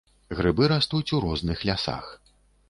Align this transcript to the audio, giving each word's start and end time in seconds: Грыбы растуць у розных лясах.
Грыбы 0.37 0.69
растуць 0.71 1.13
у 1.17 1.19
розных 1.27 1.61
лясах. 1.71 2.09